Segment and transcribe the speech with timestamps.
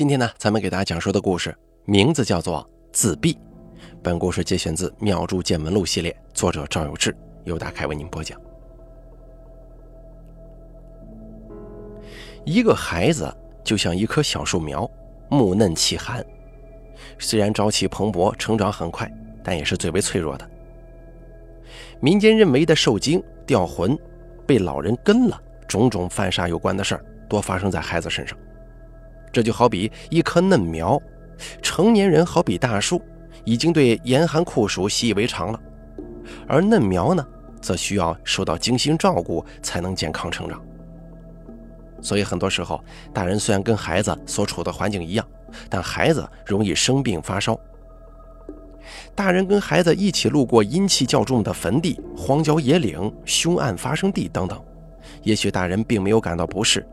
[0.00, 3.34] 今天呢，咱们给大家讲述的故事名字叫做《自闭》。
[4.02, 8.40] 本故事节选自《妙珠见闻录》系列，作者赵有志，由大凯为您播讲。
[12.46, 13.30] 一个孩子
[13.62, 14.90] 就像一棵小树苗，
[15.28, 16.24] 木嫩气寒，
[17.18, 19.06] 虽然朝气蓬勃，成长很快，
[19.44, 20.50] 但也是最为脆弱的。
[22.00, 23.94] 民间认为的受惊、掉魂、
[24.46, 25.38] 被老人跟了，
[25.68, 28.34] 种种犯煞有关的事儿，多发生在孩子身上。
[29.32, 31.00] 这就好比一棵嫩苗，
[31.62, 33.00] 成年人好比大树，
[33.44, 35.60] 已经对严寒酷暑习以为常了，
[36.46, 37.26] 而嫩苗呢，
[37.60, 40.60] 则需要受到精心照顾才能健康成长。
[42.02, 42.82] 所以很多时候，
[43.12, 45.26] 大人虽然跟孩子所处的环境一样，
[45.68, 47.58] 但孩子容易生病发烧。
[49.14, 54.60] 大人跟孩子一起路过阴气较重的坟地、荒郊野岭、凶案发生地等等，
[55.22, 56.84] 也许大人并没有感到不适，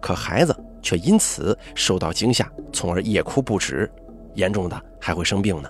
[0.00, 0.54] 可孩子。
[0.82, 3.88] 却因此受到惊吓，从而夜哭不止，
[4.34, 5.68] 严重的还会生病呢。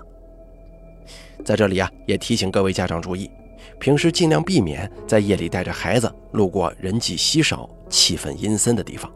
[1.43, 3.29] 在这里啊，也提醒各位家长注意，
[3.77, 9.11] 平时尽量避免在夜里带着孩子路过人迹稀少、气氛阴森的地方，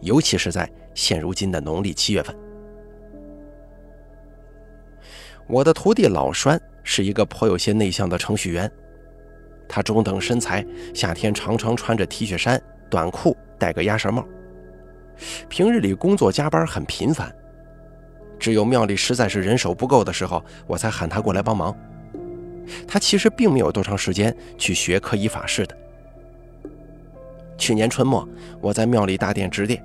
[0.00, 2.34] 尤其是在现如今的农历七月份。
[5.46, 8.72] 我的徒弟老栓是一个颇有些内向的程序员，
[9.68, 14.26] 他中等身材，夏天常常穿着 T 恤衫、短裤，戴个鸭舌帽。
[15.48, 17.34] 平日里工作加班很频繁，
[18.38, 21.74] 只有庙里实在是人手不够的时候，我才喊他过来帮忙。
[22.86, 25.76] 他其实并没有多长时间去学科仪法事的。
[27.56, 28.28] 去年春末，
[28.60, 29.82] 我在庙里大殿值殿，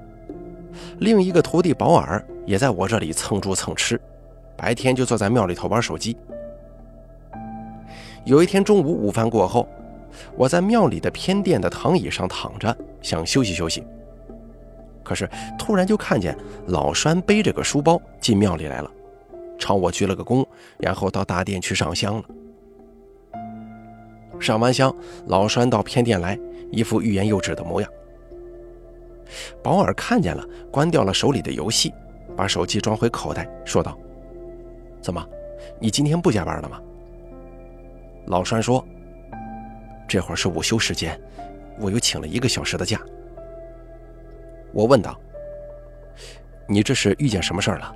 [0.99, 3.99] 另一个徒弟保尔也在我这里蹭住蹭吃，
[4.57, 6.17] 白天就坐在庙里头玩手机。
[8.25, 9.67] 有一天中午午饭过后，
[10.35, 13.83] 我在庙里的偏殿的躺椅上躺着，想休息休息。
[15.03, 18.91] 可是突然就看见老栓背着个书包进庙里来了，
[19.57, 20.45] 朝我鞠了个躬，
[20.77, 22.23] 然后到大殿去上香了。
[24.39, 24.93] 上完香，
[25.27, 26.37] 老栓到偏殿来，
[26.71, 27.89] 一副欲言又止的模样。
[29.63, 31.93] 保尔看见了，关掉了手里的游戏，
[32.35, 33.97] 把手机装回口袋，说道
[35.01, 35.23] ：“怎么，
[35.79, 36.81] 你今天不加班了吗？”
[38.27, 38.85] 老栓说
[40.07, 41.19] ：“这会儿是午休时间，
[41.79, 42.99] 我又请了一个小时的假。”
[44.73, 45.19] 我问道
[46.67, 47.95] ：“你这是遇见什么事儿了？”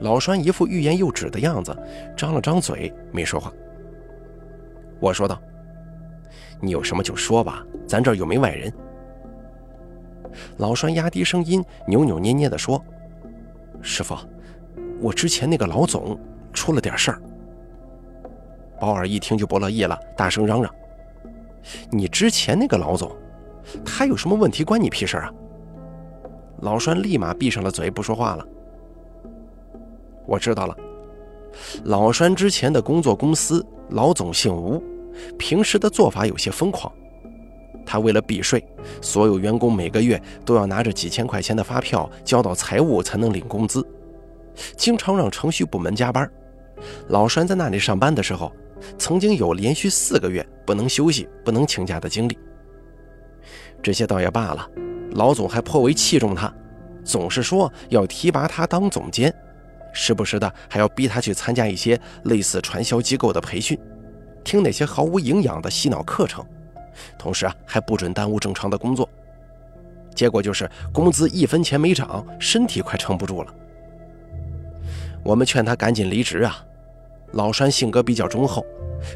[0.00, 1.74] 老栓一副欲言又止的样子，
[2.16, 3.52] 张了张嘴，没说话。
[5.00, 5.40] 我说道
[6.60, 8.72] ：“你有什么就说吧，咱这儿又没外人。”
[10.58, 12.82] 老栓压低声音，扭扭捏捏地说
[13.80, 14.14] ：“师傅，
[15.00, 16.18] 我之前那个老总
[16.52, 17.22] 出了点事儿。”
[18.78, 20.74] 保尔一听就不乐意了，大声嚷嚷
[21.90, 23.10] ：“你之前那个老总？”
[23.84, 25.32] 他有什么问题关你屁事啊？
[26.60, 28.46] 老栓立马闭上了嘴，不说话了。
[30.26, 30.76] 我知道了，
[31.84, 34.82] 老栓之前的工作公司老总姓吴，
[35.38, 36.92] 平时的做法有些疯狂。
[37.84, 38.66] 他为了避税，
[39.00, 43.86] 所有员工每个月都要拿着几千块钱的发票交到财务才能领工资，
[44.76, 46.28] 经常让程序部门加班。
[47.08, 48.50] 老栓在那里上班的时候，
[48.98, 52.36] 曾经有连续四个月不能休息、不能请假的经历。
[53.82, 54.68] 这些倒也罢了，
[55.12, 56.52] 老总还颇为器重他，
[57.04, 59.32] 总是说要提拔他当总监，
[59.92, 63.78] 时不时的还要逼他去参加一些类似传销机构的培训，
[64.44, 66.44] 听那些毫无营养的洗脑课程，
[67.18, 69.08] 同时啊还不准耽误正常的工作。
[70.14, 73.54] 结果就是工资一分钱没涨，身体快撑不住了。
[75.22, 76.64] 我们劝他赶紧离职啊，
[77.32, 78.64] 老栓性格比较忠厚，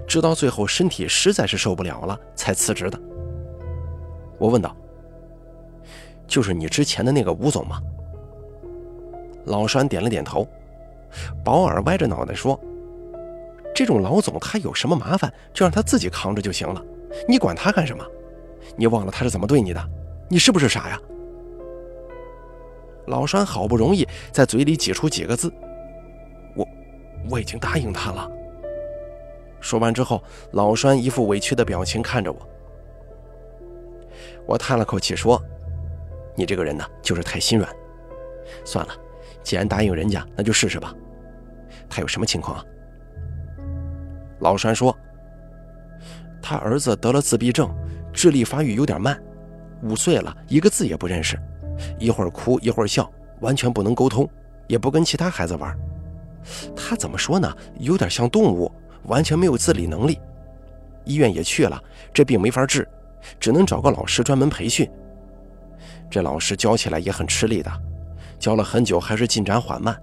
[0.07, 3.01] 直到最后身体实在是受不了了才辞职的。
[4.41, 4.75] 我问道
[6.27, 7.81] ：“就是你之前的那个吴总吗？”
[9.45, 10.49] 老栓点了点头。
[11.45, 12.59] 保尔歪着脑袋说
[13.75, 16.83] ：“这种老总他有什么麻烦，就让他自己扛着就行了，
[17.29, 18.05] 你管他干什么？
[18.77, 19.91] 你忘了他是怎么对你的？
[20.29, 20.99] 你是不是傻呀？”
[23.07, 25.53] 老栓好不容易在嘴里挤出几个字
[26.55, 26.67] ：“我
[27.29, 28.31] 我已经答应他了。”
[29.61, 30.23] 说完之后，
[30.53, 32.39] 老栓一副委屈的表情看着我。
[34.51, 35.41] 我叹了口气说
[36.35, 37.73] ：“你这个人呢，就是太心软。
[38.65, 38.93] 算了，
[39.45, 40.93] 既然答应人家，那就试试吧。
[41.89, 42.65] 他有什么情况啊？”
[44.43, 44.93] 老栓说
[46.43, 47.73] ：“他儿子得了自闭症，
[48.13, 49.17] 智力发育有点慢，
[49.85, 51.39] 五岁了，一个字也不认识，
[52.01, 53.09] 一会儿哭一会儿笑，
[53.43, 54.29] 完全不能沟通，
[54.67, 55.79] 也不跟其他孩子玩。
[56.75, 57.57] 他怎么说呢？
[57.79, 58.69] 有点像动物，
[59.05, 60.19] 完全没有自理能力。
[61.05, 61.81] 医院也去了，
[62.13, 62.85] 这病没法治。”
[63.39, 64.89] 只能找个老师专门培训。
[66.11, 67.71] 这老师教起来也很吃力的，
[68.39, 69.97] 教了很久还是进展缓慢，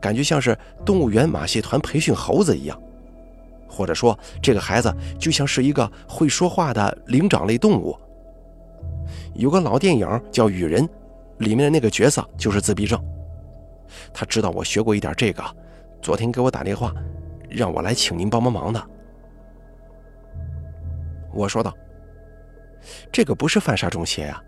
[0.00, 2.80] 感觉像是动物园马戏团培训猴子一样，
[3.68, 7.96] 或者说这个孩子就像是一个会说话的灵长类动物。
[9.34, 10.82] 有个老电影叫《雨人》，
[11.38, 12.98] 里面的那个角色就是自闭症。
[14.12, 15.42] 他知道我学过一点这个，
[16.02, 16.92] 昨天给我打电话，
[17.48, 18.82] 让我来请您帮帮忙的。
[21.32, 21.72] 我说道
[23.12, 24.42] ：“这个不是犯煞中邪呀，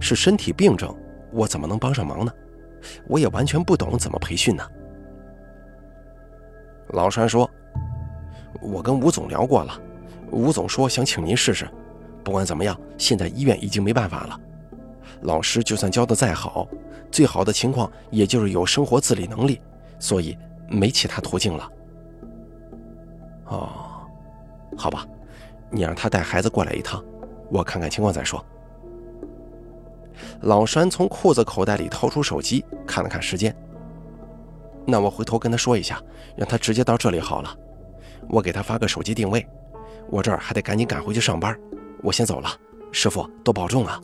[0.00, 0.94] 是身体病症，
[1.32, 2.32] 我怎么能帮上忙呢？
[3.08, 4.66] 我也完全不懂怎么培训呢。”
[6.88, 7.50] 老栓说
[8.60, 9.80] ：“我跟吴总聊过了，
[10.30, 11.68] 吴总说想请您试试。
[12.22, 14.40] 不管怎么样，现在医院已经没办法了。
[15.22, 16.68] 老师就算教的再好，
[17.10, 19.60] 最好的情况也就是有生活自理能力，
[19.98, 20.36] 所以
[20.68, 21.70] 没其他途径了。”
[23.46, 24.06] 哦，
[24.76, 25.06] 好吧。
[25.70, 27.04] 你让他带孩子过来一趟，
[27.50, 28.44] 我看看情况再说。
[30.42, 33.54] 老栓从裤子口袋里掏出手机，看了看时间。
[34.86, 36.00] 那我回头跟他说一下，
[36.36, 37.56] 让他直接到这里好了。
[38.28, 39.46] 我给他发个手机定位。
[40.10, 41.58] 我这儿还得赶紧赶回去上班，
[42.02, 42.48] 我先走了。
[42.92, 44.00] 师傅，多保重啊！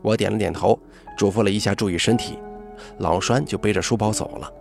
[0.00, 0.78] 我点了点头，
[1.16, 2.38] 嘱咐了一下注意身体。
[2.98, 4.52] 老栓就背着书包走了。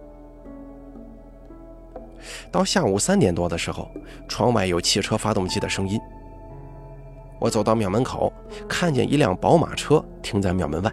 [2.51, 3.89] 到下午三点多的时候，
[4.27, 5.99] 窗外有汽车发动机的声音。
[7.39, 8.31] 我走到庙门口，
[8.67, 10.91] 看见一辆宝马车停在庙门外。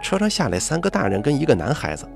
[0.00, 2.08] 车上下来三个大人跟一个男孩子。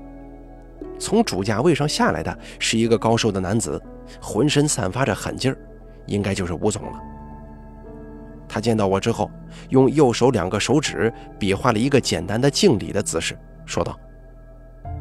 [0.99, 3.81] 从主驾位上下来的是一个高瘦的男子，
[4.21, 5.57] 浑身散发着狠劲儿，
[6.07, 6.99] 应该就是吴总了。
[8.47, 9.29] 他见到我之后，
[9.69, 13.97] 用右手两个手指比划了一个简单的敬礼的姿势，说道：“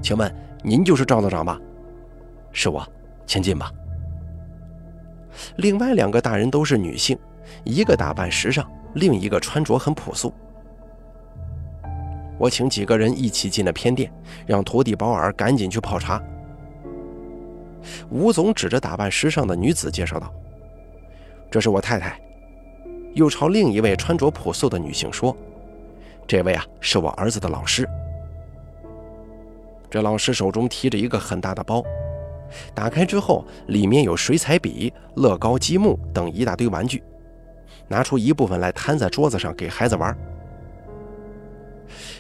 [0.02, 1.60] 请问您就是赵道长吧？”
[2.52, 2.86] 是我，
[3.26, 3.70] 请进吧。
[5.56, 7.18] 另外两个大人都是女性，
[7.64, 10.32] 一个打扮时尚，另一个穿着很朴素。
[12.38, 14.12] 我请几个人一起进了偏殿，
[14.46, 16.20] 让徒弟保尔赶紧去泡茶。
[18.10, 20.32] 吴总指着打扮时尚的女子介绍道
[21.50, 22.20] ：“这是我太太。”
[23.14, 25.36] 又朝另一位穿着朴素的女性说
[26.26, 27.88] ：“这位啊，是我儿子的老师。”
[29.90, 31.82] 这老师手中提着一个很大的包。
[32.74, 37.02] 打开之后，里面有水彩笔、乐高积木等一大堆玩具，
[37.92, 40.16] 拿出一部分来摊在桌子上给孩子玩。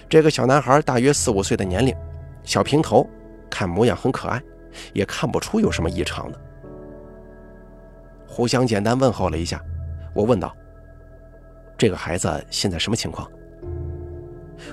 [0.06, 1.96] 这个小男孩大约四五岁的年龄，
[2.44, 3.08] 小平头，
[3.48, 4.40] 看模样很可爱，
[4.92, 6.38] 也看不出有什么异常的。
[8.28, 9.64] 互相简单问候了一下，
[10.14, 10.54] 我问道
[11.78, 13.26] ：“这个孩子现在什么情况？”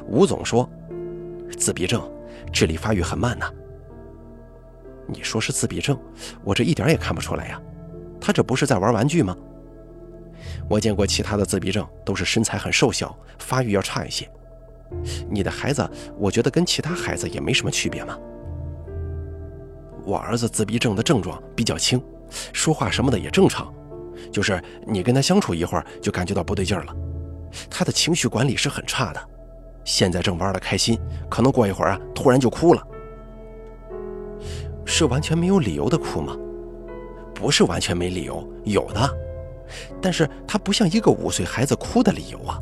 [0.05, 0.69] 吴总说
[1.57, 2.01] ：“自闭症，
[2.51, 3.49] 智力发育很慢呢。”
[5.07, 5.97] 你说是自闭症，
[6.43, 7.61] 我这一点也看不出来呀。
[8.19, 9.33] 他这不是在玩玩具吗？
[10.69, 14.29] 我见过其他的自闭症，都是身材很瘦小，发育要差一些。
[15.29, 15.87] 你的孩子，
[16.17, 18.17] 我觉得跟其他孩子也没什么区别嘛。
[20.05, 22.01] 我儿子自闭症的症状比较轻，
[22.53, 23.73] 说话什么的也正常，
[24.31, 26.95] 就是你跟他相处一会儿就感觉到不对劲儿了。
[27.69, 29.19] 他的情绪管理是很差的，
[29.83, 30.99] 现在正玩得开心，
[31.29, 32.87] 可能过一会儿啊，突然就哭了。
[34.85, 36.35] 是完全没有理由的哭吗？
[37.35, 39.17] 不是完全没理由，有的，
[40.01, 42.59] 但是他不像一个五岁孩子哭的理由啊。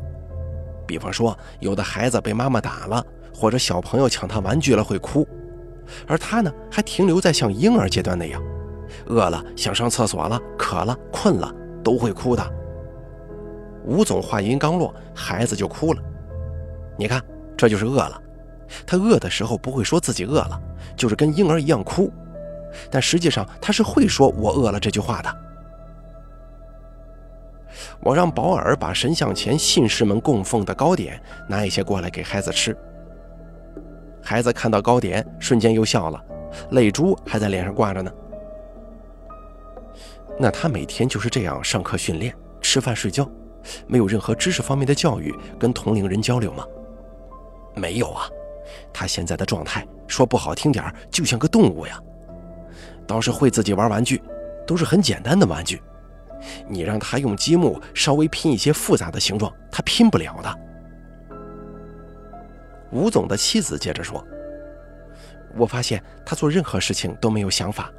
[0.86, 5.26] 比方说，有的孩子被妈妈打了，或者小朋友抢他玩具了会哭，
[6.06, 8.42] 而他呢，还停留在像婴儿阶段那样，
[9.06, 11.54] 饿了想上厕所了，渴了困了
[11.84, 12.42] 都会哭的。
[13.84, 16.02] 吴总话音刚落，孩子就哭了。
[16.96, 17.22] 你看，
[17.56, 18.22] 这就是饿了。
[18.86, 20.60] 他饿的时候不会说自己饿了，
[20.96, 22.12] 就是跟婴儿一样哭，
[22.90, 25.34] 但实际上他是会说“我饿了”这句话的。
[28.00, 32.76] 我让保尔把神像前信士们供奉的糕点拿一些过来给孩子吃。
[34.22, 36.22] 孩子看到糕点，瞬间又笑了，
[36.70, 38.10] 泪珠还在脸上挂着呢。
[40.38, 43.28] 那他每天就是这样上课、训练、吃饭、睡觉，
[43.86, 46.64] 没有任何知识方面的教育跟同龄人交流吗？
[47.74, 48.28] 没有啊。
[48.92, 52.00] 他现在的状态，说不好听点就像个动物呀。
[53.06, 54.22] 倒是会自己玩玩具，
[54.66, 55.80] 都是很简单的玩具。
[56.68, 60.58] 你让他用积木稍微拼一些复杂的形状，他拼不了的。
[62.90, 64.24] 吴总的妻子接着说
[65.56, 67.90] ：“我发现他做任何事情都没有想法，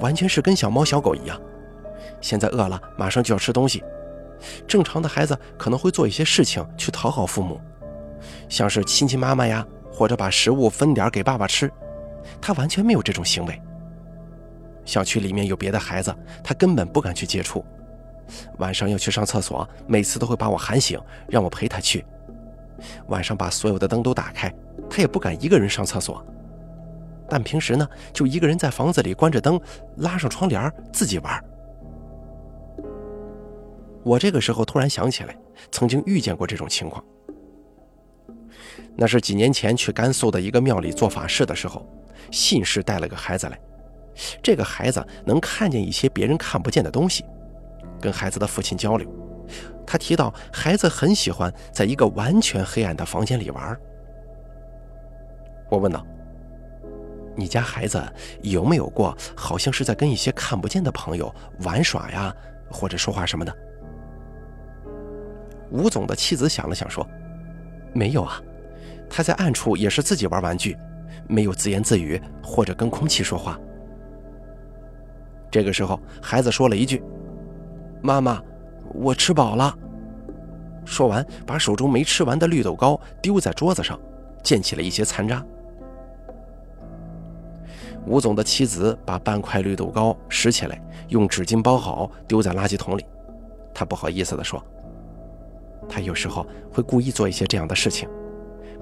[0.00, 1.40] 完全是跟小猫小狗一样。
[2.20, 3.82] 现在饿了，马上就要吃东西。
[4.66, 7.60] 正常的孩子可能会做一些事情去讨好父母，
[8.48, 11.70] 像是亲亲妈妈呀。”或者把食物分点给爸爸吃，
[12.40, 13.60] 他完全没有这种行为。
[14.86, 17.62] 小区里面有别的孩子，他根本不敢去接触。
[18.58, 22.04] 晚上要去上厕所，每次都会把我喊醒，让我陪他去。
[23.08, 24.52] 晚上把所有的灯都打开，
[24.88, 26.24] 他也不敢一个人上厕所。
[27.28, 29.60] 但平时呢，就一个人在房子里关着灯，
[29.98, 31.44] 拉上窗帘自己玩。
[34.02, 35.36] 我这个时候突然想起来，
[35.70, 37.04] 曾经遇见过这种情况。
[38.96, 41.86] 那是几年前去甘肃的一个庙里做法事的时候，
[42.30, 43.58] 信士带了个孩子来。
[44.42, 47.24] 这个孩子能看见一些别人看不见的东西，
[48.00, 49.08] 跟孩子的父亲交流。
[49.86, 53.78] 他提到，孩子很喜欢在一个完全黑暗的房间里玩。
[55.68, 56.04] 我问道
[57.36, 58.02] ：“你家孩子
[58.42, 62.34] 有没有过，好像是在跟一些看不见的朋友玩耍呀，
[62.70, 63.56] 或者说话什么的？”
[65.70, 67.06] 吴总的妻子想了想说
[67.94, 68.40] ：“没有啊，
[69.08, 70.76] 他在暗处也是自己玩玩具，
[71.28, 73.58] 没有自言自语或者跟空气说话。”
[75.50, 77.02] 这个时候，孩子说了一句
[78.02, 78.42] ：“妈妈，
[78.94, 79.76] 我吃饱了。”
[80.84, 83.98] 说完，把手中没吃完的绿豆糕丢在桌子上，
[84.42, 85.44] 溅起了一些残渣。
[88.06, 93.04] 吴总的妻子把半块绿豆糕拾起来，用纸巾包好，丢在垃圾桶里。
[93.74, 94.60] 他不好意思地说。
[95.88, 98.08] 他有时候会故意做一些这样的事情，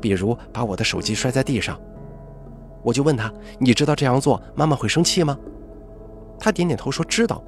[0.01, 1.79] 比如把我的手机摔在地上。
[2.83, 5.37] 我就问他：“你知道这样做妈妈会生气吗？”
[6.39, 7.43] 他点点头说：“知道。”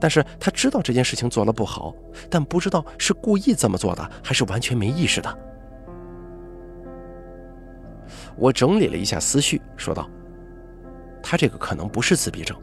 [0.00, 1.94] 但是他知道这件事情做了不好，
[2.30, 5.38] 但不知道是故意这么做的，还是完全没意识的。
[8.36, 10.08] 我整理了一下思绪，说道
[11.22, 12.56] ：“他这个可能不是自闭症。”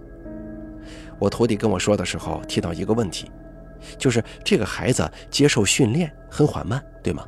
[1.20, 3.32] 我徒弟跟我说的时候提到一个问题。
[3.98, 7.28] 就是这个孩子接受训练很缓慢，对吗？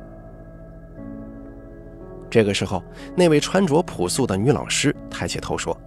[2.30, 2.82] 这个时候，
[3.14, 5.78] 那位穿着朴素的女老师抬起头说：“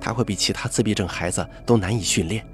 [0.00, 2.46] 他会比其他自闭症孩子都难以训练。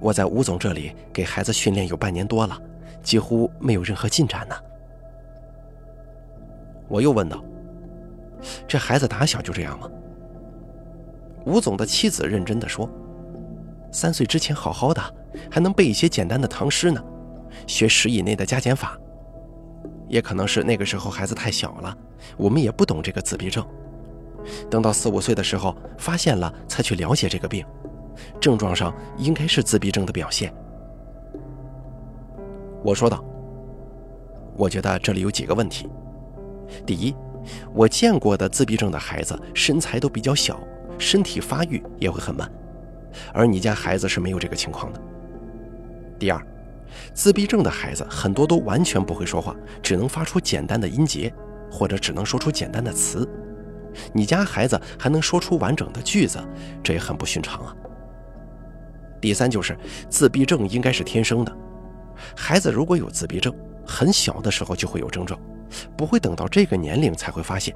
[0.00, 2.60] 我在吴总这里给孩子训练有半年多了，
[3.02, 4.54] 几乎没有任何进展呢。”
[6.88, 7.44] 我又问道
[8.68, 9.90] ：“这孩子打小就这样吗？”
[11.44, 12.88] 吴总的妻子认真的说。
[13.92, 15.00] 三岁之前好好的，
[15.50, 17.02] 还能背一些简单的唐诗呢，
[17.66, 18.98] 学十以内的加减法。
[20.06, 21.96] 也可能是那个时候孩子太小了，
[22.36, 23.66] 我们也不懂这个自闭症。
[24.68, 27.64] 等到四五岁的时候发现了，才去了解这个病，
[28.46, 30.54] 症状上应该是自闭症的表现。
[32.80, 33.24] 我说道
[34.56, 35.90] ：“我觉得这里有几个问题。
[36.86, 37.12] 第一，
[37.74, 40.60] 我见过的自闭症的孩子身材都比较小，
[40.96, 42.48] 身体发育也会很慢。”
[43.34, 45.00] 而你家孩子是没有这个情况的。
[46.16, 46.40] 第二，
[47.12, 51.34] 自闭症的孩子很多都完全不会说话，只能发出简单的音节，
[51.68, 53.28] 或者只能说出简单的词。
[54.12, 56.38] 你家孩子还能说出完整的句子，
[56.80, 57.74] 这也很不寻常啊。
[59.20, 59.76] 第三，就是
[60.08, 61.56] 自闭症应该是天生的，
[62.36, 63.54] 孩子如果有自闭症，
[63.86, 65.40] 很小的时候就会有症状，
[65.96, 67.74] 不会等到这个年龄才会发现，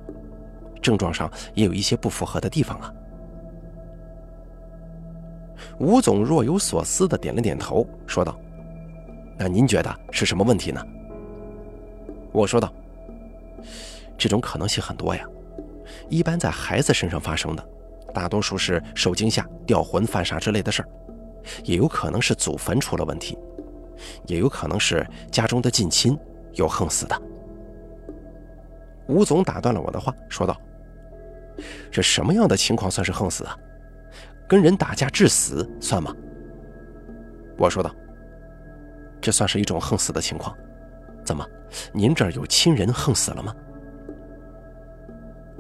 [0.83, 2.93] 症状上也有一些不符合的地方啊。
[5.79, 8.39] 吴总若有所思地点了点头，说道
[9.39, 10.83] ：“那您觉得是什么问题呢？”
[12.33, 12.73] 我说道
[14.19, 15.25] ：“这种可能性很多呀，
[16.11, 17.67] 一般在孩子身上发生的，
[18.13, 20.89] 大多数是受惊吓、掉魂、犯傻之类的事儿，
[21.65, 23.39] 也有可能是祖坟出了问题，
[24.27, 26.19] 也有可能是家中的近亲
[26.55, 27.23] 有横死的。”
[29.09, 30.57] 吴总打断了我的话，说道
[31.91, 33.57] ：“这什么样的情况算是横死啊？”
[34.49, 36.15] 跟人打架致死算吗？
[37.57, 37.95] 我说道
[39.21, 40.57] ：“这算是一种横死的情况。
[41.25, 41.47] 怎么，
[41.93, 43.55] 您这儿有亲人横死了吗？”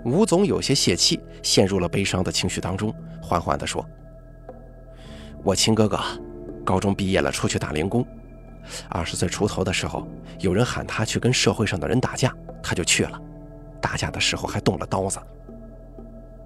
[0.04, 3.86] 吴总有些泄气，陷入了悲伤的情绪当中，缓缓地说
[5.42, 5.98] ：“我亲哥哥，
[6.64, 8.06] 高中毕业了，出去打零工。
[8.88, 10.06] 二十岁出头的时候，
[10.38, 13.20] 有人喊他去跟社会上的人打架，他就去了。
[13.80, 15.18] 打架的时候还动了刀子。”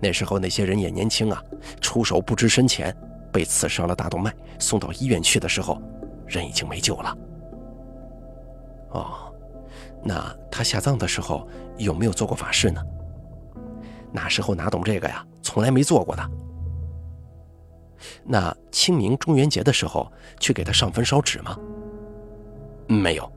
[0.00, 1.42] 那时候那些人也年轻啊，
[1.80, 2.94] 出手不知深浅，
[3.32, 5.80] 被刺伤了大动脉，送到医院去的时候，
[6.26, 7.18] 人已经没救了。
[8.90, 9.32] 哦，
[10.02, 11.48] 那他下葬的时候
[11.78, 12.80] 有没有做过法事呢？
[14.12, 16.30] 那时候哪懂这个呀，从来没做过的。
[18.24, 21.56] 那清明、中元节的时候去给他上坟烧纸吗？
[22.86, 23.30] 没有。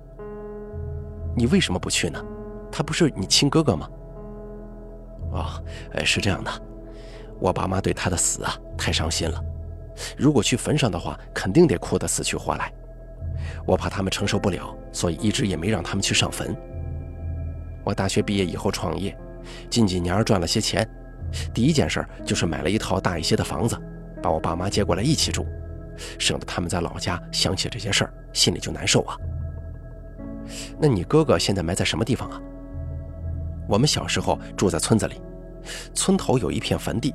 [1.36, 2.24] 你为什么不去呢？
[2.72, 3.90] 他不是你亲哥哥吗？
[5.32, 5.64] 哦，
[6.04, 6.52] 是这样的，
[7.40, 9.44] 我爸妈对他的死啊太伤心了。
[10.18, 12.72] 如果去坟上的话，肯定得哭得死去活来。
[13.66, 16.56] 我怕他们承受不了，所以一直也没让他们去上坟。
[17.84, 19.18] 我大学毕业以后创业，
[19.70, 20.88] 近几年赚了些钱，
[21.54, 23.78] 第一件事就是买了一套大一些的房子，
[24.22, 25.46] 把我爸妈接过来一起住，
[26.20, 29.18] 省得他们在老家想起这些事儿，心里就难受啊。
[30.80, 32.42] 那你哥哥现在埋在什么地方啊？
[33.68, 35.22] 我们小时候住在村子里，
[35.94, 37.14] 村头有一片坟地。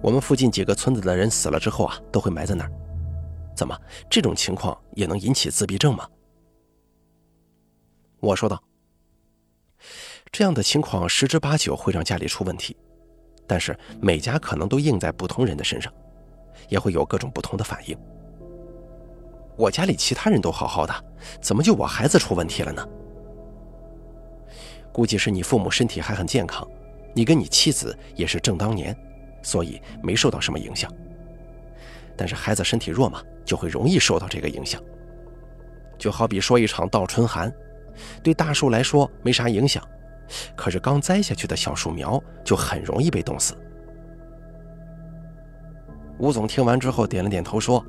[0.00, 2.72] 我们附近几个村子的人死了之后啊，都会埋在那儿。
[3.54, 3.76] 怎么，
[4.10, 6.08] 这种情况也能引起自闭症吗？
[8.20, 8.62] 我说道。
[10.30, 12.76] 这样的情况十之八九会让家里出问题，
[13.48, 15.92] 但是每家可能都应在不同人的身上，
[16.68, 17.98] 也会有各种不同的反应。
[19.56, 20.94] 我家里其他人都好好的，
[21.40, 22.86] 怎么就我孩子出问题了呢？
[24.92, 26.68] 估计是你父母身体还很健康，
[27.14, 28.96] 你跟你妻子也是正当年，
[29.42, 30.92] 所以没受到什么影响。
[32.16, 34.82] 但是孩子身体弱嘛，就会容易受到这个影响。
[35.96, 37.52] 就好比说一场倒春寒，
[38.22, 39.82] 对大树来说没啥影响，
[40.56, 43.54] 可是刚栽下去的小树苗就很容易被冻死。
[46.18, 47.84] 吴总听完之后点了点头说：“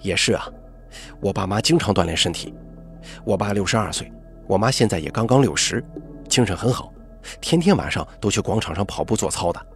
[0.00, 0.48] 也是啊，
[1.20, 2.54] 我爸妈经常锻炼身体，
[3.24, 4.10] 我爸六十二岁。”
[4.48, 5.84] 我妈现在也刚刚六十，
[6.26, 6.90] 精神很好，
[7.38, 9.66] 天天晚上都去广场上跑步做操的。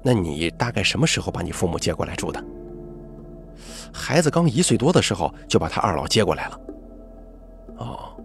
[0.00, 2.40] 那你大概什么时候把你父母接过来住的？
[3.92, 6.60] 孩子刚一岁多的时候就把他二老接过来了。
[7.78, 8.19] 哦，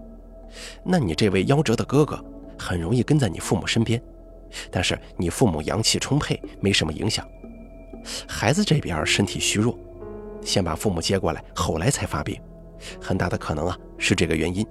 [0.85, 2.23] 那你这位夭折的哥哥
[2.57, 4.01] 很容易跟在你父母身边，
[4.69, 7.27] 但是你父母阳气充沛，没什么影响。
[8.27, 9.77] 孩子这边身体虚弱，
[10.43, 12.39] 先把父母接过来，后来才发病。
[13.01, 14.65] 很大的可能啊，是这个原因。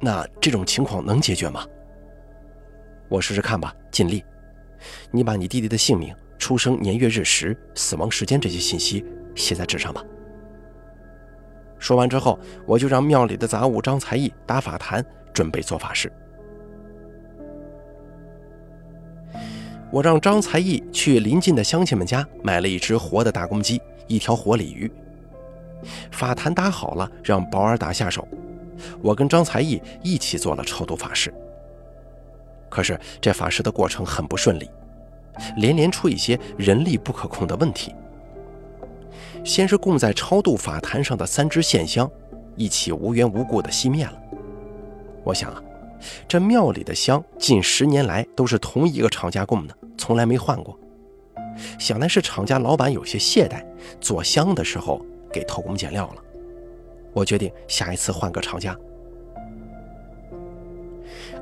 [0.00, 1.66] 那这种情况能解决吗？
[3.10, 4.24] 我试试看吧，尽力。
[5.10, 9.04] 你把你弟弟的姓名、出生年月日时、死亡时间这些信息
[9.34, 10.02] 写在纸上吧。
[11.84, 16.10] 说完之后，我就让庙里的杂物张才艺打法坛，准备做法事。
[19.90, 24.90] 我让张才艺去邻近的乡亲们家买了一只活的大公鸡，一条活鲤鱼。
[26.10, 28.26] 法坛搭好了，让保尔打下手。
[29.02, 31.30] 我跟张才义一起做了超度法事。
[32.70, 34.70] 可是这法事的过程很不顺利，
[35.58, 37.94] 连连出一些人力不可控的问题。
[39.42, 42.10] 先是供在超度法坛上的三支线香，
[42.56, 44.22] 一起无缘无故的熄灭了。
[45.24, 45.62] 我想啊，
[46.28, 50.78] 这庙里的香近十年来都是同一个厂家供的，从来没换过。
[51.78, 53.64] 想来是厂家老板有些懈怠，
[54.00, 55.00] 做香的时候。
[55.32, 56.22] 给偷工减料了，
[57.12, 58.78] 我决定下一次换个厂家。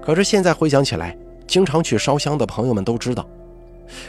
[0.01, 1.15] 可是现在回想起来，
[1.47, 3.29] 经常去烧香的朋友们都知道，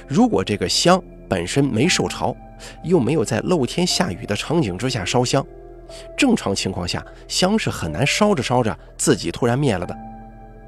[0.08, 2.36] 如果这个香本身没受潮，
[2.83, 5.45] 又没有在露天下雨的场景之下烧香，
[6.17, 9.95] 正常情况下香是很难烧着烧着自己突然灭了的。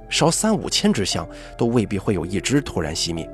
[0.09, 3.29] 烧三五千支香都未必会有一支突然熄灭，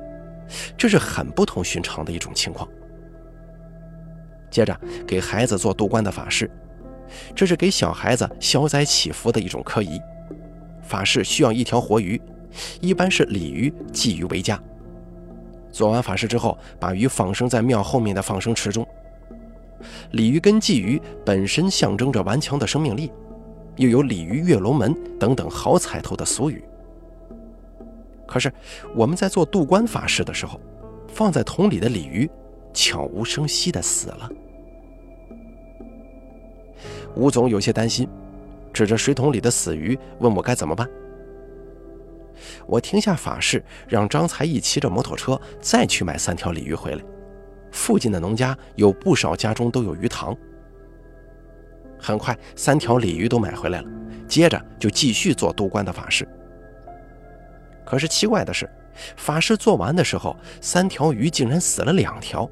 [0.76, 2.68] 这是很不同寻常的一种情况。
[4.50, 6.50] 接着给孩子做渡关的法事，
[7.34, 10.00] 这是给小孩子消灾祈福的一种科仪。
[10.82, 12.20] 法事需要一条活鱼，
[12.80, 14.60] 一般是鲤鱼、鲫鱼为佳。
[15.72, 18.86] 做完法事之后，把鱼放生在庙后面的放生池中。
[20.12, 23.10] 鲤鱼跟鲫鱼本身象征着顽强的生命力，
[23.76, 26.62] 又有“鲤鱼跃龙门”等等好彩头的俗语。
[28.26, 28.52] 可是
[28.94, 30.60] 我们在做渡关法事的时候，
[31.08, 32.30] 放在桶里的鲤鱼
[32.72, 34.30] 悄无声息地死了。
[37.14, 38.08] 吴总有些担心，
[38.72, 40.88] 指着水桶里的死鱼问我该怎么办。
[42.66, 47.02] 我停下法事，让张才义骑着摩托车再去买三条鲤鱼回来。
[47.70, 50.36] 附近的农家有不少家中都有鱼塘。
[51.98, 53.88] 很快，三条鲤鱼都买回来了，
[54.26, 56.28] 接着就继续做渡关的法事。
[57.84, 58.68] 可是奇怪的是，
[59.16, 62.48] 法事做完的时候，三条鱼竟然死了两条，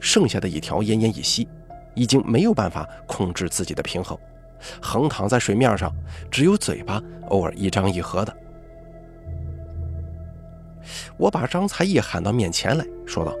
[0.00, 1.48] 剩下的一条奄奄一息。
[1.96, 4.16] 已经没有办法控制自己的平衡，
[4.80, 5.92] 横躺在水面上，
[6.30, 8.34] 只有嘴巴偶尔一张一合的。
[11.16, 13.34] 我把张才义喊到面前来说道：“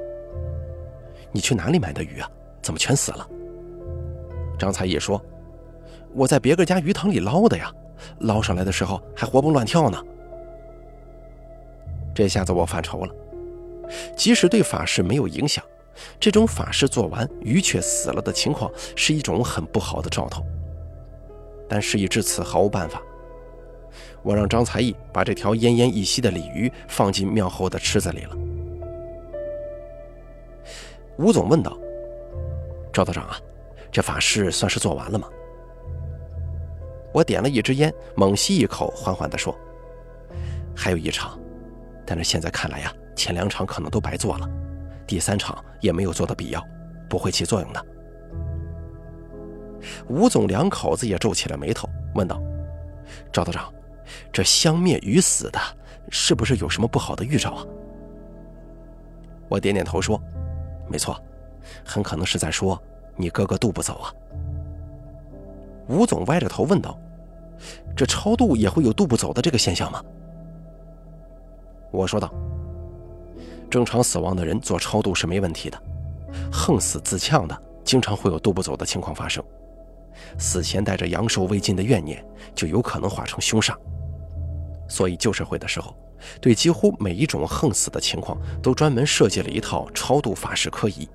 [1.32, 2.30] 你去哪里买的鱼啊？
[2.62, 3.28] 怎么全死了？”
[4.58, 5.20] 张才义说
[6.14, 7.72] ：“我在别个家鱼塘里捞的呀，
[8.18, 10.02] 捞上来的时候还活蹦乱跳呢。”
[12.14, 13.14] 这下子我犯愁了，
[14.16, 15.64] 即使对法事没有影响。
[16.18, 20.42] 这种法事做完，鱼却死了的情况是一种很不好的兆头。
[21.68, 23.00] 但事已至此，毫无办法。
[24.22, 28.36] 我让张才义把这条奄奄一息的鲤鱼放进庙后的池子里了。
[31.16, 31.76] 吴总问道
[32.92, 33.36] ：“赵道长啊，
[33.90, 35.28] 这法事算是做完了吗？”
[37.12, 39.54] 我点了一支烟，猛吸一口，缓缓地说
[40.76, 41.38] ：“还有一场，
[42.06, 44.48] 但是现在看来呀，前两场可能都白做了。”
[45.06, 46.64] 第三场也没有做的必要，
[47.08, 47.86] 不会起作用的。
[50.08, 52.40] 吴总两口子也皱起了眉头，问道
[53.32, 53.72] ：“赵道长，
[54.32, 55.58] 这相灭于死的，
[56.10, 57.66] 是不是有什么不好的预兆啊？”
[59.48, 60.20] 我点点头说
[60.88, 61.20] ：“没错，
[61.84, 62.80] 很可能是在说
[63.16, 64.14] 你哥哥渡不走啊。”
[65.88, 66.96] 吴总歪着头问道
[67.96, 70.02] ：“这超度也会有渡不走的这个现象吗？”
[71.90, 72.32] 我说道
[73.68, 75.82] ：“正常死亡的人做超度是没问题的，
[76.52, 79.44] 横死自呛的，经常会有渡不走的情况发生。
[80.38, 83.74] 死前带着阳寿未尽的怨念，就有可能化成凶煞。
[84.88, 85.96] 所以旧社会的时候，
[86.40, 91.08] 对几乎每一种横死的情况，都专门设计了一套超度法事科仪。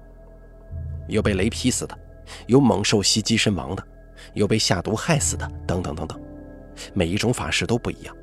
[1.08, 1.98] 有被雷劈死的，
[2.48, 3.84] 有猛兽袭击身亡的，
[4.34, 6.20] 有被下毒害死的，等等等等，
[6.94, 8.16] 每一种法事都不一样。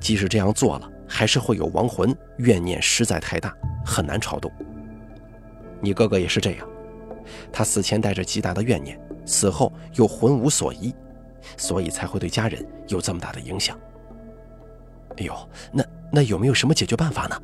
[0.00, 4.50] 即使这样做了，还是会有亡魂怨念实在太大，很难超度。
[5.80, 6.68] 你哥哥也是这样，
[7.52, 10.94] 他死前带着极大的怨念，死后又魂无所依，
[11.56, 13.78] 所以才会对家人有这么大的影响。
[15.18, 15.34] 哎呦，
[15.70, 17.36] 那那有没有什么解决办法呢？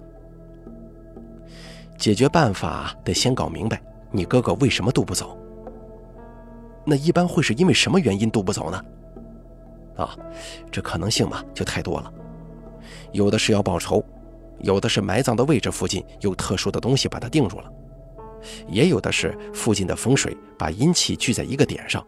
[1.96, 5.36] 解决办法得先搞明白你哥哥为什么渡不走。
[6.84, 8.84] 那一般会是因为什么原因渡不走呢？
[9.96, 10.16] 啊，
[10.70, 12.12] 这可能性嘛就太多了。
[13.12, 14.02] 有的是要报仇，
[14.60, 17.70] 有的是埋葬的位置附近有特殊的东西把它定住了，
[18.68, 22.04] 也有的是附近的风水把阴气聚在一个点上，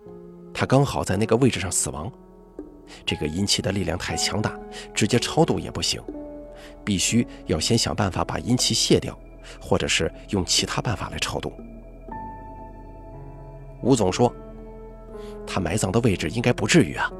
[0.52, 2.10] 他刚好在那个位置上死亡。
[3.06, 4.58] 这个阴气的力量太强大，
[4.92, 6.02] 直接超度也不行，
[6.84, 9.16] 必须要先想办法把阴气卸掉，
[9.60, 11.52] 或者是用其他办法来超度。
[13.82, 14.34] 吴总说，
[15.46, 17.10] 他埋葬的位置应该不至于啊，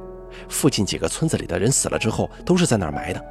[0.49, 3.25] 附近几个村子里的人死了之后都是在那儿埋的，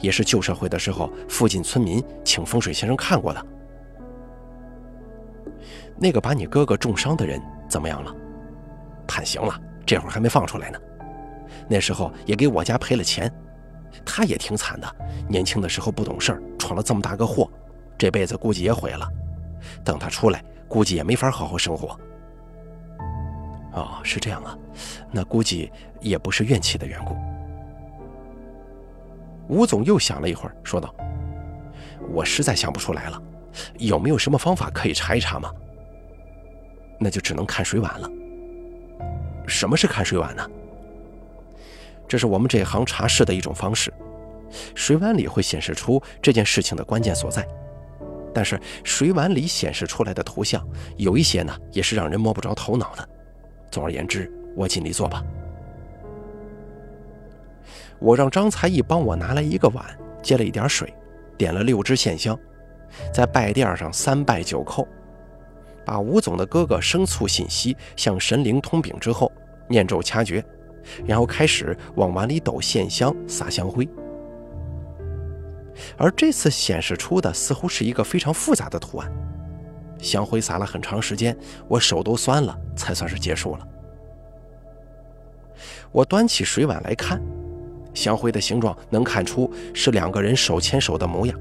[0.00, 3.46] 也是旧社会的时候附近村民请风水先生看过的。
[6.00, 8.14] 那个把你哥哥重伤的人怎么样了？
[9.06, 10.78] 判刑了，这会儿还没放出来呢。
[11.66, 13.32] 那时候也给我家赔了钱，
[14.04, 14.96] 他也挺惨的。
[15.28, 17.50] 年轻的时候不懂事儿，闯了这么大个祸，
[17.96, 19.08] 这辈子估计也毁了。
[19.82, 21.98] 等他出来，估计也没法好好生活。
[23.72, 24.56] 哦，是这样啊，
[25.10, 27.16] 那估计也不是怨气的缘故。
[29.48, 30.94] 吴总又想了一会儿，说道
[32.12, 33.22] ：“我实在想不出来了，
[33.78, 35.50] 有没有什么方法可以查一查吗？
[36.98, 38.10] 那就只能看水碗了。
[39.46, 40.46] 什么是看水碗呢？”
[42.08, 43.92] 这是我们这行查事的一种方式，
[44.74, 47.46] 水碗里会显示出这件事情的关键所在，
[48.32, 53.06] 但是水碗里显示出来的图像有一些呢，也是让人摸不着头脑的。
[53.70, 55.22] 总而言之，我尽力做吧。
[57.98, 59.84] 我让张才艺帮我拿来一个碗，
[60.22, 60.90] 接了一点水，
[61.36, 62.38] 点了六支线香，
[63.12, 64.86] 在拜垫上三拜九叩，
[65.88, 69.32] 把吴总的哥哥生卒信息向神灵通禀之后，
[69.68, 70.44] 念咒掐诀。
[71.06, 73.88] 然后开始往碗里抖线香、撒香灰，
[75.96, 79.10] 而这次显示出的似乎是一个非常复杂的图案。
[79.98, 81.34] 香灰撒了很长时间，
[81.68, 83.66] 我手都酸了，才算是结束了。
[85.90, 87.18] 我端起水碗来看，
[87.94, 91.38] 香灰的形状能看出是两个人手牵手的模样，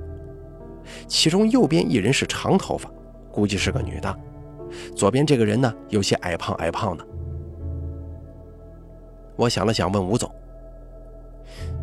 [1.05, 2.89] 其中右边一人是长头发，
[3.31, 4.13] 估计是个女的；
[4.95, 7.05] 左边这个人呢，有些矮胖矮胖的。
[9.35, 10.29] 我想了想，问吴总：“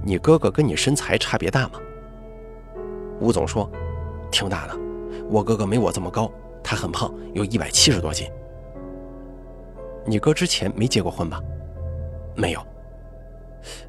[0.04, 1.80] 你哥哥跟你身材差别大吗？”
[3.20, 3.70] 吴总说
[4.30, 4.76] ：“挺大的，
[5.30, 6.30] 我哥哥没我这么高，
[6.62, 8.28] 他很胖，有一百七十多斤。”
[10.04, 11.40] 你哥之前没结过婚吧？
[12.34, 12.60] 没有。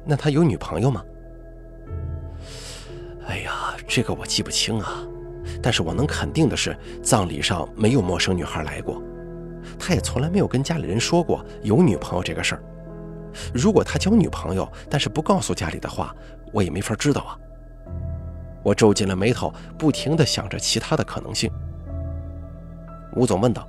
[0.04, 1.04] 那他有女朋友吗？
[3.26, 5.04] 哎呀，这个我记不清啊。
[5.62, 9.02] 但是我能肯定的是，葬礼上没有陌生女孩来过，
[9.78, 12.62] 他也从来没有跟家里人说过有女朋友这个事儿。
[13.52, 16.14] 如果他交女朋友，但是不告诉家里的话，
[16.52, 17.36] 我也没法知道啊。
[18.62, 21.50] 我皱紧了眉头，不停地想着其他的可能性。
[23.14, 23.68] 吴总问道：“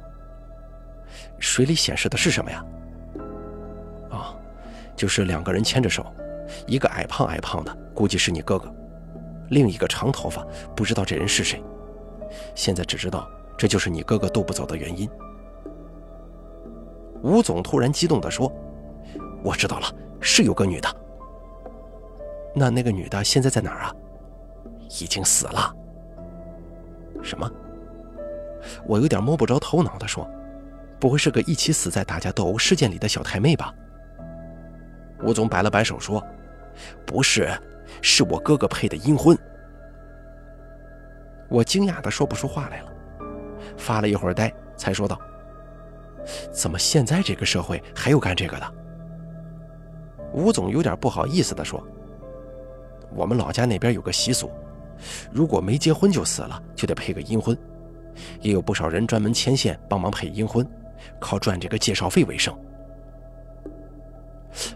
[1.39, 2.65] 水里显示的是什么呀
[4.09, 4.33] ？”“啊，
[4.95, 6.05] 就是两个人牵着手，
[6.65, 8.67] 一个矮胖矮胖的，估计是你哥哥；
[9.49, 11.63] 另一个长头发，不知道这人是谁。
[12.55, 15.09] 现在只知道这就是你哥哥渡不走的原因。”
[17.23, 18.51] 吴总突然激动地说。
[19.43, 19.87] 我知道了，
[20.19, 20.89] 是有个女的。
[22.53, 23.95] 那那个女的现在在哪儿啊？
[24.99, 25.73] 已经死了。
[27.21, 27.49] 什么？
[28.85, 30.27] 我有点摸不着头脑的说
[30.99, 33.73] ：“不会是个一起死在打架斗殴事件里的小太妹吧？”
[35.23, 36.21] 吴总摆了摆手说
[37.05, 37.47] ：“不是，
[38.01, 39.37] 是我哥哥配的阴婚。”
[41.49, 42.91] 我惊讶的说不出话来了，
[43.77, 45.17] 发了一会儿呆，才说道
[46.51, 48.73] ：“怎么现在这个社会还有干这个的？
[50.33, 51.81] 吴总有点不好意思地说
[53.15, 54.51] ：“我们老家那边有个习俗，
[55.31, 57.57] 如果没结婚就死了，就得配个阴婚。
[58.41, 60.69] 也有不少人专门牵线帮忙配阴婚，
[61.17, 62.53] 靠赚这个介绍费为生。”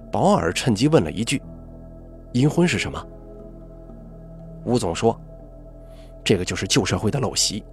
[0.09, 1.41] 保尔趁机问了一句
[2.33, 3.07] ：“阴婚是什么？”
[4.65, 5.19] 吴总说
[6.23, 7.63] ：“这个就是旧社会的陋习，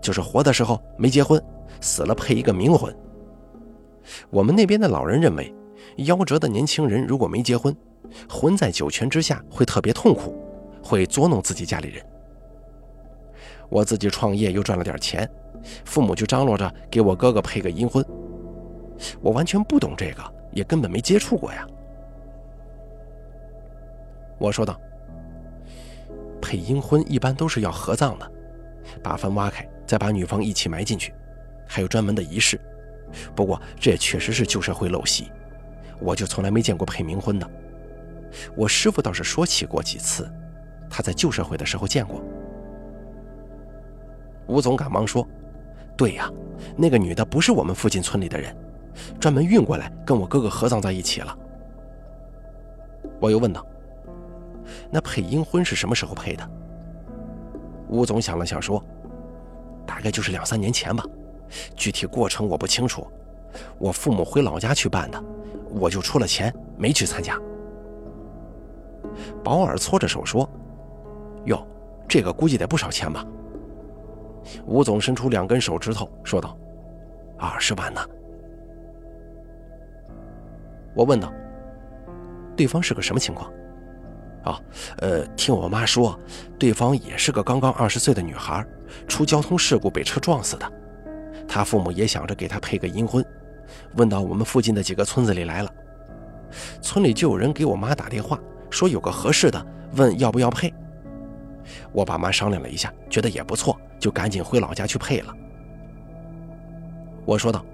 [0.00, 1.42] 就是活的时候没结婚，
[1.80, 2.94] 死了配一个冥婚。
[4.30, 5.52] 我们那边的老人认为。”
[5.98, 7.74] 夭折的年轻人如果没结婚，
[8.28, 10.34] 混在九泉之下会特别痛苦，
[10.82, 12.04] 会捉弄自己家里人。
[13.70, 15.30] 我自己创业又赚了点钱，
[15.84, 18.04] 父母就张罗着给我哥哥配个阴婚。
[19.22, 21.66] 我完全不懂这个，也根本没接触过呀。
[24.38, 24.80] 我说道
[26.40, 28.30] ：“配阴婚一般都是要合葬的，
[29.02, 31.14] 把坟挖开，再把女方一起埋进去，
[31.66, 32.60] 还有专门的仪式。
[33.34, 35.30] 不过这也确实是旧社会陋习。”
[35.98, 37.50] 我就从来没见过配冥婚的，
[38.54, 40.30] 我师傅倒是说起过几次，
[40.90, 42.22] 他在旧社会的时候见过。
[44.46, 45.26] 吴总赶忙说
[45.96, 46.30] ：“对呀，
[46.76, 48.54] 那个女的不是我们附近村里的人，
[49.18, 51.34] 专门运过来跟我哥哥合葬在一起了。”
[53.18, 53.66] 我又问道
[54.90, 56.50] ：“那配阴婚是什么时候配的？”
[57.88, 58.82] 吴总想了想说
[59.86, 61.04] ：“大概就是两三年前吧，
[61.74, 63.06] 具体过程我不清楚，
[63.78, 65.22] 我父母回老家去办的。”
[65.68, 67.38] 我就出了钱，没去参加。
[69.44, 70.48] 保尔搓着手说
[71.44, 71.66] ：“哟，
[72.08, 73.26] 这个估计得不少钱吧？”
[74.64, 76.56] 吴总伸出两根手指头说道
[77.36, 78.00] ：“二十万呢。”
[80.94, 81.30] 我问道
[82.56, 83.52] ：“对方是个什么情况？”
[84.46, 84.60] 啊，
[84.98, 86.18] 呃，听我妈说，
[86.56, 88.64] 对方也是个刚刚二十岁的女孩，
[89.08, 90.72] 出交通事故被车撞死的。
[91.48, 93.24] 她父母也想着给她配个阴婚。
[93.96, 95.70] 问到我们附近的几个村子里来了，
[96.80, 98.38] 村里就有人给我妈打电话，
[98.70, 100.72] 说有个合适的，问要不要配。
[101.90, 105.34] 我爸妈商量了一下，觉得也不错，就赶紧回老家去配了。
[107.24, 107.66] 我说道：“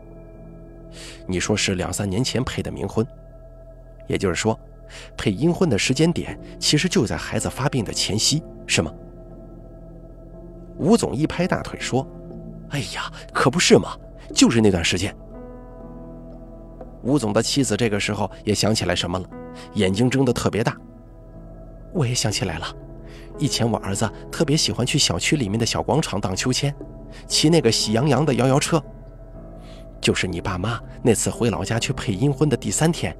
[1.28, 3.06] 你说是两三年前配的冥婚，
[4.06, 4.58] 也就是说，
[5.16, 8.92] 配阴婚的时间点其实就在孩子发病的前夕，是吗？”
[10.78, 12.07] 吴总一拍大腿说
[12.70, 13.96] ：“哎呀，可不是嘛，
[14.35, 15.14] 就是那段时间。”
[17.02, 19.28] 吴总的妻子这个时候也想起来什么了，
[19.74, 20.76] 眼睛睁得特别大。
[21.92, 22.66] 我也想起来了，
[23.38, 26.74] 以前我儿子特别喜欢去小区里面的小广场荡秋千，
[27.26, 28.83] 骑那个喜羊羊的摇摇车。
[30.00, 33.16] 就是你爸妈那次回老家去配阴婚的第三天，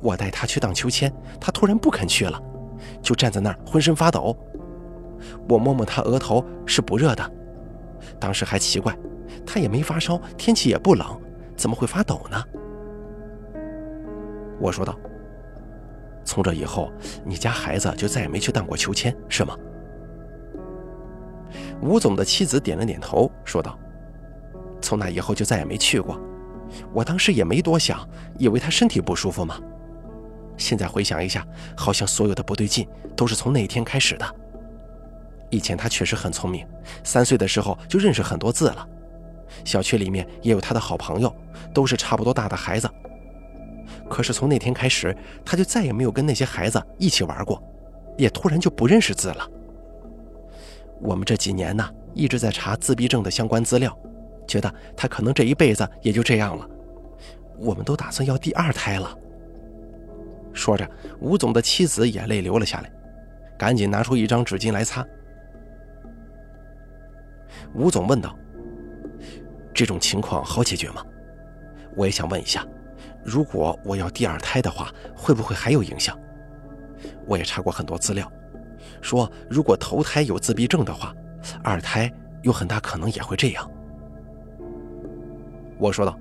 [0.00, 2.40] 我带他去荡秋千，他突然不肯去了，
[3.02, 4.36] 就站在那儿浑身发抖。
[5.48, 7.32] 我摸摸他额头是不热的，
[8.20, 8.96] 当时还奇怪，
[9.46, 11.06] 他也没发烧，天气也不冷，
[11.56, 12.42] 怎么会发抖呢？
[14.60, 14.96] 我说道
[16.24, 16.90] ：“从这以后，
[17.24, 19.56] 你家孩子就再也没去荡过秋千，是吗？”
[21.80, 23.78] 吴总的妻子点了点头，说道
[24.80, 26.18] ：“从那以后就再也没去过。
[26.92, 28.06] 我当时也没多想，
[28.38, 29.58] 以为他身体不舒服嘛。
[30.56, 34.34] 现在回想一下，好像所有的不对劲都是从那一天开始的。
[35.50, 36.66] 以前他确实很聪明，
[37.04, 38.88] 三岁的时候就认识很多字了。
[39.64, 41.34] 小区里面也有他的好朋友，
[41.72, 42.90] 都是差不多大的孩子。”
[44.10, 47.62] 可是从那天开始，他就再也没有跟那些孩子一起玩过，
[48.16, 49.48] 也突然就不认识字了。
[51.00, 53.96] 我们这几年呢，一直在查自闭症的相关资料，
[54.46, 56.68] 觉得他可能这一辈子也就这样了。
[57.58, 59.16] 我们都打算要第二胎了。
[60.56, 60.90] 说着，
[61.20, 62.90] 吴总的妻子眼泪流了下来，
[63.58, 65.06] 赶紧拿出一张纸巾来擦。
[67.74, 68.36] 吴总问道
[69.74, 71.04] ：“这种情况好解决吗？
[71.94, 72.66] 我也想问一下。”
[73.22, 76.18] 如果我要第二胎的话，会不会还有影响？
[77.26, 78.30] 我也查过很多资料，
[79.02, 81.14] 说如果头胎有自闭症的话，
[81.62, 82.10] 二胎
[82.42, 83.68] 有很大可能也会这样。
[85.76, 86.16] 我说道：“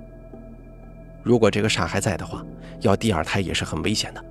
[1.25, 2.45] 如果这个煞还在的话，
[2.81, 4.23] 要第二胎也是很危险的，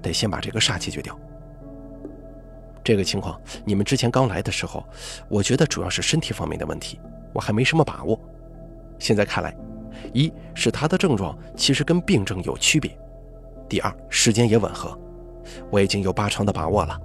[0.00, 1.18] 得先把这个煞解决掉。
[2.84, 4.86] 这个情况，你们之前刚来的时候，
[5.28, 7.00] 我觉得主要是身体方面的问题，
[7.34, 8.16] 我还没什么把握。
[8.98, 9.54] 现在看来。”
[10.12, 12.96] 一是他的症状其实跟病症有区别，
[13.66, 14.96] 第二时间也吻合，
[15.70, 17.00] 我已经有八成的把握了。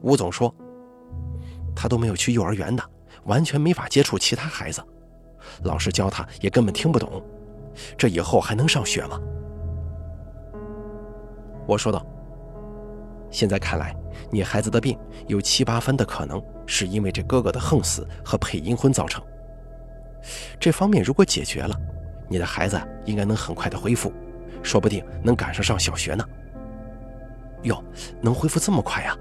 [0.00, 0.52] 吴总说，
[1.76, 2.82] 他都没有去幼儿园的，
[3.24, 4.82] 完全没法接触其他孩子，
[5.64, 7.22] 老师教他也根本听不懂，
[7.96, 9.20] 这以后还能上学吗？
[11.66, 12.06] 我说道，
[13.30, 13.94] 现在看来，
[14.30, 19.22] 你孩子的病有七八分的可能是因为这哥哥的横死和配阴婚造成。
[20.58, 21.76] 这方面如果解决了，
[22.28, 24.12] 你的孩子应该能很快的恢复，
[24.62, 26.24] 说不定能赶上上小学呢。
[27.62, 27.82] 哟，
[28.20, 29.16] 能恢复这么快呀？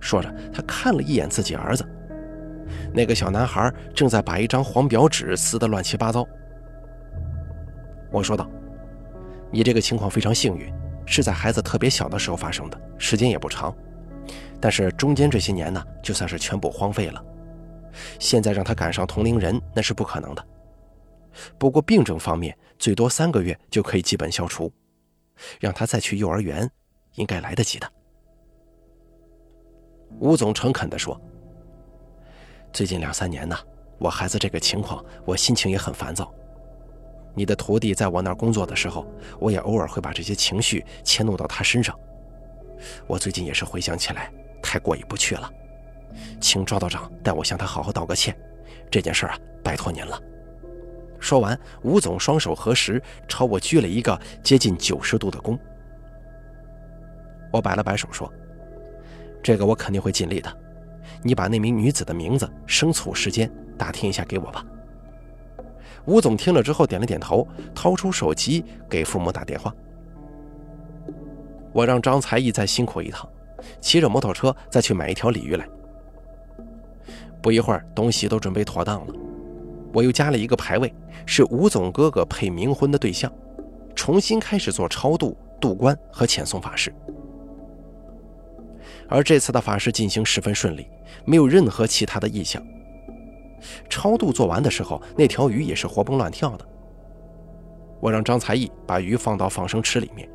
[0.00, 1.86] 说着，他看了一眼自己儿子，
[2.94, 6.26] 那个小男孩正在把一张黄表纸撕得乱七八糟。
[8.10, 8.48] 我说道
[9.50, 10.72] ：“你这个情况非常幸运，
[11.06, 13.74] 是在孩子特别小的时候发生的，时间也不长。
[14.60, 17.24] 但是中间这些年呢，就算是全部荒废了。
[18.18, 20.46] 现在让他赶上同龄人，那是不可能的。
[21.56, 24.70] 不过病症方面，最多三个月就可以基本消除，
[25.60, 26.68] 让他再去幼儿园，
[27.14, 27.90] 应该来得及的。”
[30.18, 31.18] 吴总诚恳地说
[32.72, 33.56] ：“最近两三年呢，
[33.98, 36.32] 我孩子这个情况，我心情也很烦躁。
[37.34, 39.06] 你的徒弟在我那儿工作的时候，
[39.38, 41.98] 我也偶尔会把这些情绪迁怒到他身上。
[43.06, 45.50] 我最近也是回想起来，太过意不去了。
[46.40, 48.36] 请赵道长代我向他好好道个歉。
[48.90, 50.20] 这件事啊，拜托您了。”
[51.20, 55.58] 说完，吴总双手合十，朝我鞠了一个接近九十度的躬。
[57.52, 58.32] 我摆了摆手说。
[59.42, 60.54] 这个我肯定会尽力的，
[61.22, 64.64] 你把那名女子的名字、生卒时间打听一下给我吧。
[66.06, 69.74] 吴总听了之后点了点头，掏出手机给父母打电话。
[71.72, 73.28] 我让张才艺再辛苦一趟，
[73.80, 75.68] 骑着摩托车再去买一条鲤鱼来。
[77.42, 79.14] 不一会儿，东西都准备妥当了，
[79.92, 80.92] 我又加了一个牌位，
[81.26, 83.32] 是吴总哥哥配冥婚的对象，
[83.94, 86.92] 重新开始做超度、渡关和遣送法事。
[89.08, 90.86] 而这次的法事进行十分顺利，
[91.24, 92.62] 没有任何其他的异象。
[93.88, 96.66] 超度做完的时候，那条鱼也是活蹦乱跳的。
[98.00, 100.28] 我让张才艺把鱼放到放生池里面，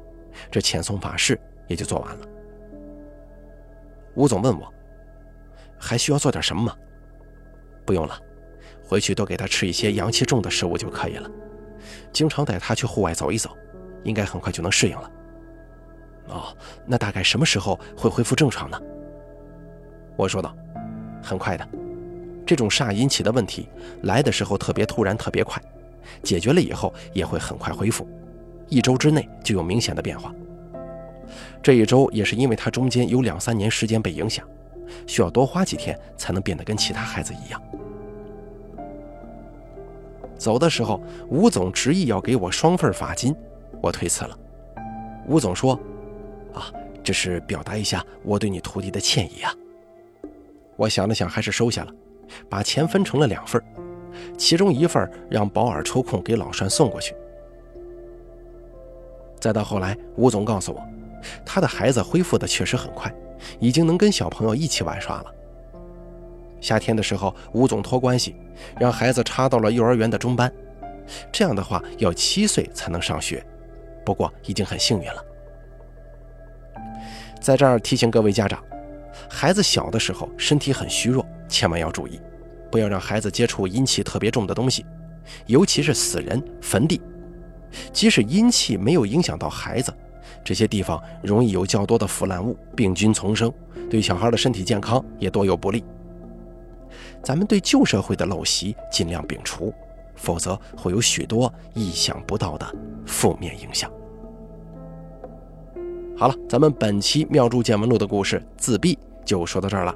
[0.51, 2.27] 这遣送法事也就做完了。
[4.15, 4.71] 吴总问我，
[5.79, 6.75] 还需要做点什么吗？
[7.85, 8.17] 不用了，
[8.83, 11.29] 回去多给他吃一些阳气重的食物就可以了。
[12.11, 13.49] 经常带他去户外走一走，
[14.03, 15.11] 应该很快就能适应了。
[16.27, 18.79] 哦，那大概什么时候会恢复正常呢？
[20.15, 20.55] 我说道
[21.21, 21.67] ：“很快的，
[22.45, 23.67] 这种煞引起的问题
[24.03, 25.61] 来的时候特别突然，特别快，
[26.21, 28.07] 解决了以后也会很快恢复，
[28.69, 30.33] 一周之内就有明显的变化。
[31.61, 34.47] 这一周也是因为他中间有两三年时间被影响，
[35.07, 37.61] 需要多花几天才能变得跟其他孩子一样。”
[40.37, 43.35] 走的时候，吴总执意要给我双份罚金，
[43.81, 44.37] 我推辞了。
[45.27, 45.79] 吴总说。
[46.53, 46.71] 啊，
[47.03, 49.53] 这是表达一下我对你徒弟的歉意啊。
[50.77, 51.93] 我想了想，还是收下了，
[52.49, 53.61] 把钱分成了两份，
[54.37, 57.15] 其中一份让保尔抽空给老栓送过去。
[59.39, 60.81] 再到后来，吴总告诉我，
[61.45, 63.13] 他的孩子恢复的确实很快，
[63.59, 65.25] 已经能跟小朋友一起玩耍了。
[66.61, 68.35] 夏天的时候，吴总托关系
[68.79, 70.51] 让孩子插到了幼儿园的中班，
[71.31, 73.45] 这样的话要七岁才能上学，
[74.03, 75.23] 不过已经很幸运了。
[77.39, 78.63] 在这儿提醒各位家长，
[79.29, 81.24] 孩子小的时候身体很虚弱，
[81.55, 82.19] 千万要注意，
[82.69, 84.85] 不要让孩子接触阴气特别重的东西，
[85.45, 86.99] 尤其是死人、坟地。
[87.93, 89.93] 即使阴气没有影响到孩子，
[90.43, 93.49] 这些地方容易有较多的腐烂物，病菌丛生，
[93.89, 95.81] 对小孩的身体健康也多有不利。
[97.23, 99.73] 咱们对旧社会的陋习尽量摒除，
[100.15, 102.69] 否则会有许多意想不到的
[103.05, 103.89] 负面影响。
[106.17, 109.95] 好了，咱们本期《妙珠见闻录》的故事自闭就说到这儿了。